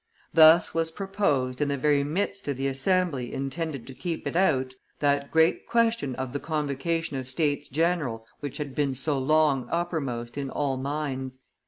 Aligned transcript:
Thus 0.33 0.73
was 0.73 0.89
proposed, 0.89 1.61
in 1.61 1.67
the 1.67 1.77
very 1.77 2.03
midst 2.03 2.47
of 2.47 2.57
the 2.57 2.65
Assembly 2.65 3.31
intended 3.31 3.85
to 3.85 3.93
keep 3.93 4.25
it 4.25 4.35
out, 4.35 4.73
that 4.97 5.29
great 5.29 5.67
question 5.67 6.15
of 6.15 6.33
the 6.33 6.39
convocation 6.39 7.17
of 7.17 7.25
the 7.25 7.31
States 7.31 7.69
general 7.69 8.25
which 8.39 8.57
had 8.57 8.73
been 8.73 8.95
so 8.95 9.19
long 9.19 9.69
uppermost 9.69 10.39
in 10.39 10.49
all 10.49 10.75
minds. 10.77 11.37